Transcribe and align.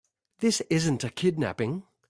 This 0.39 0.61
isn't 0.61 1.03
a 1.03 1.11
kidnapping. 1.11 1.83